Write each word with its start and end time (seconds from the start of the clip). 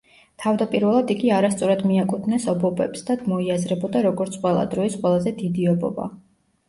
თავდაპირველად 0.43 1.11
იგი 1.15 1.29
არასწორად 1.39 1.83
მიაკუთვნეს 1.91 2.47
ობობებს 2.55 3.05
და 3.11 3.17
მოიაზრებოდა 3.35 4.03
როგორც 4.09 4.39
ყველა 4.47 4.65
დროის 4.73 4.97
ყველაზე 5.05 5.35
დიდი 5.43 5.69
ობობა. 5.75 6.09